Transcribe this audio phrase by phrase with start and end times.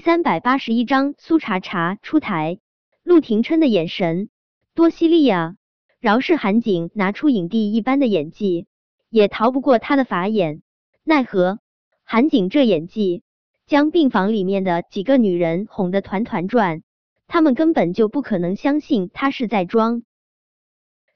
[0.00, 2.58] 三百八十一章苏茶茶出台。
[3.02, 4.30] 陆廷琛的眼神
[4.74, 5.56] 多犀利啊！
[6.00, 8.66] 饶是韩景拿出影帝一般的演技，
[9.10, 10.62] 也逃不过他的法眼。
[11.04, 11.58] 奈何
[12.02, 13.22] 韩景这演技，
[13.66, 16.82] 将病房里面的几个女人哄得团团转，
[17.26, 20.02] 他们根本就不可能相信他是在装。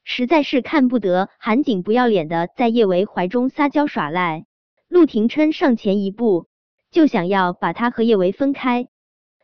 [0.02, 4.44] 实在是看不得韩景不要脸的在叶维怀中撒娇耍赖。
[4.88, 6.48] 陆廷琛上前一步，
[6.94, 8.86] 就想要把他和叶维分开。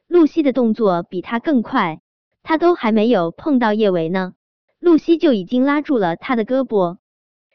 [0.07, 2.01] 露西的动作比他更快。
[2.45, 4.35] 他都还没有碰到叶维呢，
[4.79, 6.99] 露西就已经拉住了他的胳膊。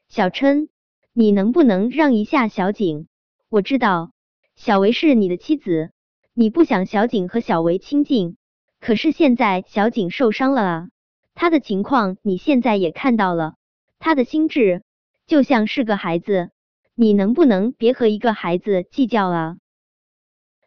[0.09, 0.67] 小琛，
[1.13, 3.07] 你能不能让一下小景？
[3.49, 4.11] 我知道
[4.55, 5.91] 小维是你的妻子，
[6.33, 8.35] 你不想小景和小维亲近，
[8.81, 10.89] 可是现在小景受伤了啊，
[11.33, 13.55] 他的情况你现在也看到了，
[13.97, 14.83] 他的心智
[15.25, 16.51] 就像是个孩子，
[16.93, 19.57] 你能不能别和一个孩子计较啊？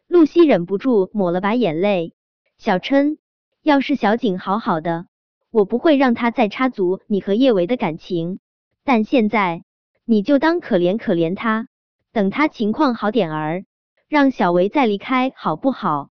[0.09, 2.13] 露西忍不住抹了把眼泪，
[2.57, 3.19] 小琛。
[3.61, 5.05] 要是小景好好的，
[5.51, 8.39] 我不会让他再插足你和叶维的感情。
[8.83, 9.63] 但现在
[10.05, 11.67] 你就当可怜可怜他，
[12.11, 13.65] 等他情况好点儿，
[14.07, 16.09] 让小维再离开好不好？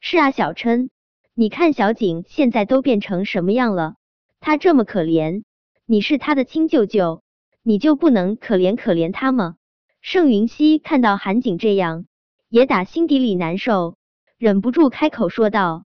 [0.00, 0.88] 是啊，小琛，
[1.34, 3.96] 你看小景现在都变成什么样了？
[4.40, 5.42] 他这么可怜，
[5.84, 7.22] 你是他的亲舅舅，
[7.62, 9.56] 你就不能可怜可怜他吗？
[10.00, 12.06] 盛云熙看到韩景这样，
[12.56, 13.98] 也打心底里难受，
[14.38, 15.84] 忍不住开口说道。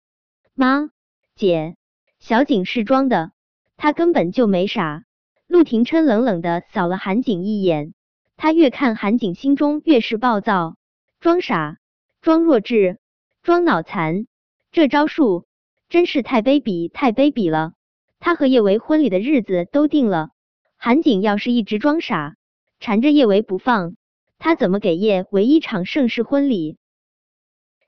[0.55, 0.89] 妈，
[1.35, 1.75] 姐，
[2.17, 3.33] 小景是装的，
[3.77, 5.03] 他根本就没傻。
[5.45, 7.93] 陆廷琛冷冷的扫了韩景一眼，
[8.35, 10.75] 他越看韩景心中越是暴躁，
[11.19, 11.77] 装傻，
[12.19, 12.97] 装弱智，
[13.43, 14.25] 装脑残，
[14.71, 15.45] 这招数
[15.87, 17.73] 真是太卑鄙，太卑鄙了。
[18.19, 20.31] 他和叶维婚礼的日子都定了，
[20.77, 22.37] 韩景要是一直装傻，
[22.79, 23.95] 缠着叶维不放，
[24.37, 26.77] 他怎么给叶维一场盛世婚礼？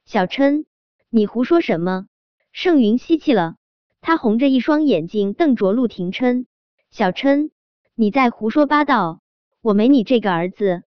[0.05, 0.65] 小琛，
[1.09, 2.07] 你胡说什么？
[2.51, 3.55] 盛云吸气了，
[4.01, 6.47] 他红着一双眼睛瞪着陆廷琛
[6.89, 7.51] ：“小琛，
[7.93, 9.21] 你在胡说八道！
[9.61, 10.83] 我没你这个儿子，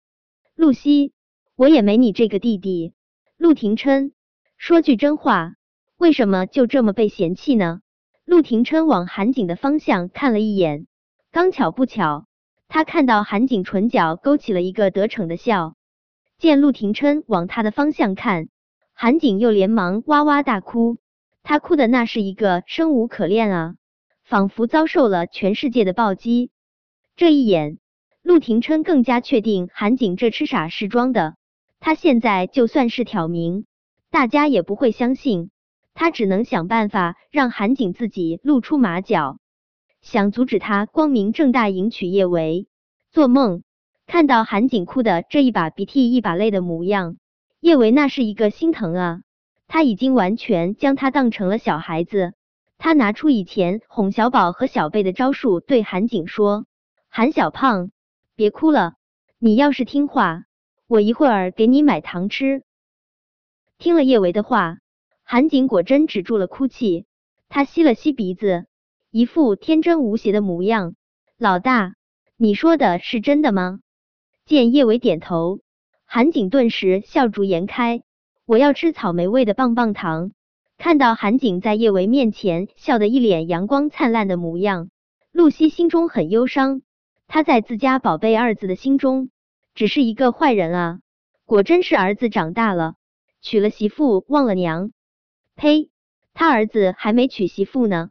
[0.54, 1.12] 露西，
[1.54, 2.92] 我也没你这个弟弟。”
[3.38, 4.12] 陆廷琛
[4.56, 5.54] 说句真话，
[5.96, 7.80] 为什么就这么被嫌弃呢？
[8.24, 10.86] 陆廷琛往韩景的方向看了一眼，
[11.30, 12.26] 刚巧不巧，
[12.74, 15.76] 他看到韩景唇角勾起了一个得逞的笑。
[16.38, 18.48] 见陆廷琛往他的方向看，
[18.92, 20.96] 韩景又连忙哇哇大哭。
[21.44, 23.74] 他哭的那是一个生无可恋啊，
[24.24, 26.50] 仿佛遭受了全世界的暴击。
[27.14, 27.78] 这一眼，
[28.24, 31.36] 陆廷琛更加确定韩景这痴傻是装的。
[31.78, 33.66] 他现在就算是挑明，
[34.10, 35.50] 大家也不会相信。
[35.94, 39.38] 他只能想办法让韩景自己露出马脚，
[40.04, 42.68] 想阻止他光明正大迎娶叶维。
[43.10, 43.62] 做梦
[44.06, 47.16] 看到韩景哭的这一把鼻涕一把泪的模样，
[47.58, 49.20] 叶维那是一个心疼啊。
[49.66, 52.34] 他已经完全将他当成了小孩子，
[52.76, 56.66] 他拿出以前哄小宝和小贝的招数，对韩景说
[57.08, 57.90] ：“韩小胖，
[58.36, 58.96] 别哭了，
[59.38, 60.44] 你要是听话，
[60.86, 62.62] 我一会儿给你买糖吃。”
[63.78, 64.80] 听了叶维的话，
[65.22, 67.06] 韩景果真止住了哭泣，
[67.48, 68.66] 他吸了吸鼻子，
[69.16, 70.96] 一副天真无邪的模样
[71.38, 71.94] ：“老大，
[72.36, 73.78] 你说的是真的吗？”
[74.44, 75.60] 见叶维点头，
[76.04, 78.02] 韩景顿时笑逐颜开。
[78.44, 80.32] 我要吃草莓味的棒棒糖。
[80.78, 84.90] 看到韩景在叶维面前笑得一脸阳光灿烂的模样，
[85.30, 86.82] 露西心中很忧伤。
[87.28, 89.30] 他在自家宝贝二子的心中，
[89.76, 90.98] 只是一个坏人啊！
[91.44, 92.94] 果真是儿子长大了，
[93.40, 94.90] 娶了媳妇忘了娘。
[95.54, 95.88] 呸！
[96.32, 98.10] 他儿子还没娶媳妇呢，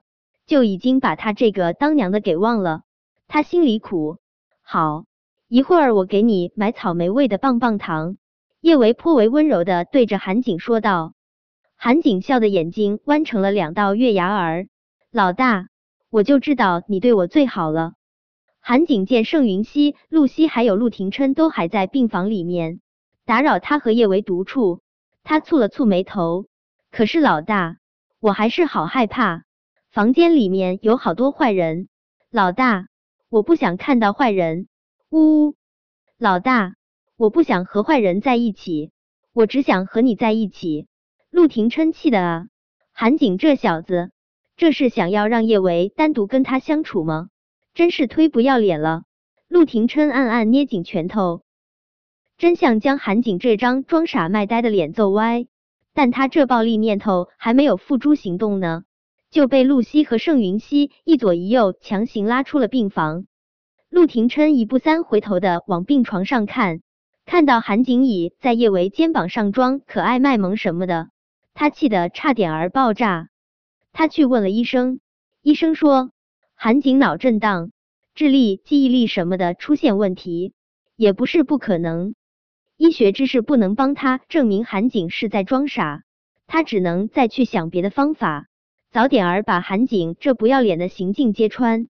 [0.53, 2.83] 就已经把他这个当娘的给忘了。
[3.27, 4.19] 他心里苦。
[4.61, 5.05] 好，
[5.47, 8.17] 一会儿我给你买草莓味的棒棒糖。
[8.61, 11.15] 叶维颇为温柔的对着韩景说道，
[11.75, 14.67] 韩景笑的眼睛弯成了两道月牙儿。
[15.11, 15.69] 老大，
[16.11, 17.93] 我就知道你对我最好了。
[18.59, 22.79] 韩景见盛云熙、陆西还有陆廷琛都还在病房里面，
[23.25, 24.81] 打扰他和叶维独处，
[25.23, 26.45] 他蹙了蹙眉头。
[26.91, 27.77] 可是老大，
[28.19, 29.45] 我还是好害怕，
[29.93, 31.87] 房间里面有好多坏人。
[32.31, 32.87] 老大，
[33.29, 34.67] 我不想看到坏人。
[35.11, 35.55] 呜呜，
[36.17, 36.73] 老大。
[37.15, 38.89] 我不想和坏人在一起，
[39.33, 40.87] 我只想和你在一起。
[41.29, 42.47] 陆廷琛气的啊，
[42.91, 44.09] 韩景这小子，
[44.57, 47.29] 这是想要让叶维单独跟他相处吗？
[47.75, 49.03] 真是忒不要脸了。
[49.47, 51.43] 陆廷琛暗暗捏紧拳头，
[52.39, 55.45] 真想将韩景这张装傻卖呆的脸揍歪。
[55.93, 58.85] 但他这暴力念头还没有付诸行动呢，
[59.33, 63.25] 就被露西和盛云熙一左一右强行拉出了病房。
[63.89, 66.81] 陆廷琛一步三回头的往病床上看。
[67.25, 71.09] 看到韩景乙在叶维肩膀上装可爱卖萌什么的，
[71.55, 73.29] 他气得差点儿爆炸。
[73.91, 74.99] 他去问了医生，
[75.41, 76.11] 医生说
[76.53, 77.71] 韩景脑震荡，
[78.13, 80.53] 智力、记忆力什么的出现问题
[80.95, 82.13] 也不是不可能。
[82.77, 86.03] 医学知识不能帮他证明韩景是在装傻，
[86.45, 88.47] 他只能再去想别的方法，
[88.93, 91.87] 早点儿把韩景这不要脸的行径揭穿。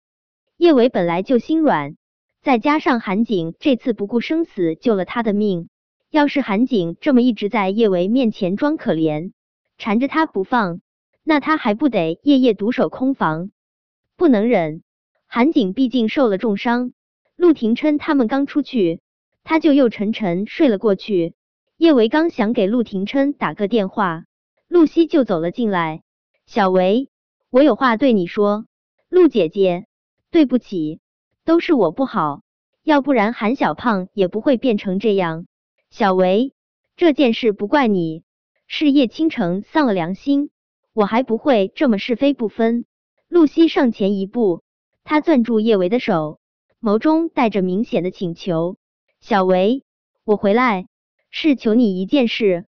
[0.58, 1.96] 叶维本来就心软，
[2.42, 5.70] 再加上韩景这次不顾生死救了他的命，
[6.12, 9.32] 要是韩景这么一直在叶维面前装可怜，
[9.78, 10.82] 缠着他不放。
[11.24, 13.50] 那他还不得夜夜独守空房？
[14.18, 14.84] 不能忍。
[15.26, 16.92] 韩景毕竟受了重伤，
[17.38, 19.00] 陆廷琛他们刚出去，
[19.46, 21.34] 他就又沉沉睡了过去。
[21.78, 24.26] 叶维刚想给陆廷琛打个电话，
[24.68, 26.02] 陆西就走了进来。
[26.52, 27.12] 小维，
[27.52, 28.66] 我有话对你说。
[29.08, 29.86] 陆姐姐，
[30.32, 31.00] 对不起，
[31.46, 32.42] 都是我不好，
[32.84, 35.46] 要不然韩小胖也不会变成这样。
[35.92, 36.56] 小维，
[36.96, 38.24] 这件事不怪你，
[38.66, 40.50] 是叶倾城丧了良心。
[40.92, 42.86] 我还不会这么是非不分。
[43.28, 44.64] 露西上前一步，
[45.04, 46.40] 她攥住叶维的手，
[46.82, 48.78] 眸中带着明显的请求
[49.22, 49.84] ：“小维，
[50.24, 50.88] 我回来
[51.30, 52.66] 是求你一件事。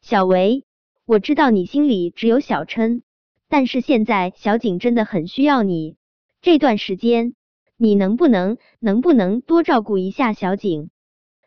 [0.00, 0.64] 小维，
[1.04, 3.02] 我知道你心里只有小琛，
[3.50, 5.96] 但是现在小景真的很需要你。
[6.40, 7.34] 这段时间，
[7.76, 10.88] 你能不能能不能多照顾一下小景？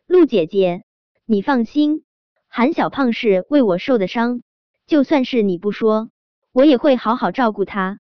[0.05, 0.83] 陆姐姐，
[1.25, 2.03] 你放心，
[2.47, 4.41] 韩小胖是为我受的伤，
[4.85, 6.09] 就算是你不说。”
[6.51, 7.99] 我也会好好照顾他，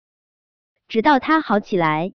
[0.87, 2.13] 直到他好起来。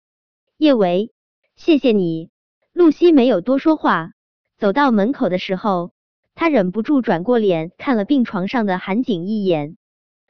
[0.57, 1.11] 叶维，
[1.55, 2.29] 谢谢你。
[2.71, 4.11] 露西没有多说话，
[4.55, 5.91] 走到门口的时候，
[6.35, 9.75] 她忍不住转过脸看了病床上的韩景一眼。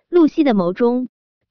[0.07, 1.09] 露西的眸中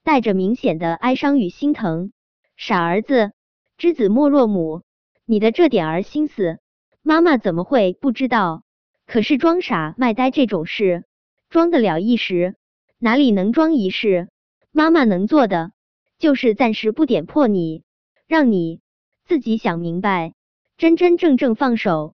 [0.09, 2.13] 带着明显的哀伤与心疼。
[2.57, 3.33] 傻儿子，
[3.77, 4.81] 知子莫若母，
[5.27, 6.61] 你的这点儿心思，
[7.03, 8.63] 妈妈怎么会不知道？
[9.07, 11.05] 可是装傻卖呆这种事，
[11.51, 12.57] 装得了一时，
[12.97, 14.31] 哪里能装一世？
[14.71, 15.73] 妈妈能做的
[16.19, 17.83] 就是暂时不点破你，
[18.27, 18.81] 让你
[19.27, 20.33] 自己想明白，
[20.79, 22.15] 真真正正放手。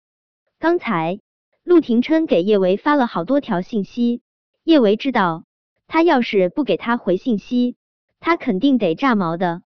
[0.60, 1.18] 刚才
[1.64, 4.22] 陆廷琛给叶维发了好多条信息，
[4.62, 5.42] 叶维知道
[5.88, 7.74] 他要是不给他回信息，
[8.20, 9.62] 他肯定得炸毛的。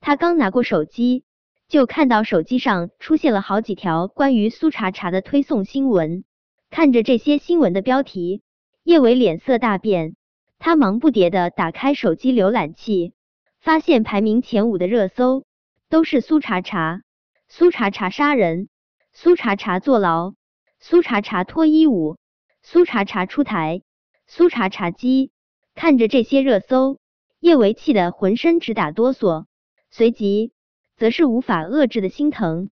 [0.00, 1.24] 他刚拿过手机，
[1.68, 6.24] 就看到手机上出现了好几条关于苏茶茶的推送新闻。
[6.70, 8.42] 看着这些新闻的标题，
[8.82, 10.16] 叶伟脸色大变。
[10.58, 13.12] 他忙不迭的打开手机浏览器，
[13.60, 15.44] 发现排名前五的热搜
[15.88, 17.02] 都是苏茶茶、
[17.48, 18.68] 苏茶茶杀人、
[19.12, 20.34] 苏茶茶坐牢、
[20.80, 22.16] 苏茶茶脱衣舞、
[22.62, 23.82] 苏茶茶出台、
[24.26, 25.30] 苏茶茶鸡。
[25.74, 26.98] 看着这些热搜，
[27.42, 29.46] 叶维气得浑身直打哆嗦，
[29.90, 30.52] 随即
[30.96, 32.70] 则是无法遏制的心疼。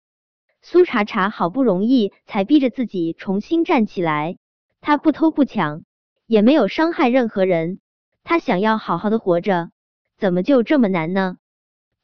[0.61, 4.37] 苏茶茶好不容易才逼着自己重新站起来，
[4.82, 5.85] 他不偷不抢。
[6.26, 7.81] 也没有伤害任何人，
[8.25, 9.70] 他想要好好的活着，
[10.19, 11.38] 怎么就这么难呢？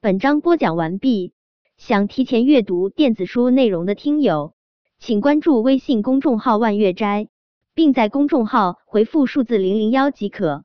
[0.01, 1.35] 本章播讲完毕，
[1.77, 4.55] 想提前阅读电子书内容的听友，
[4.99, 7.29] 请关注微信公众号万月斋，
[7.75, 10.65] 并在公众号回复数字零零幺即可。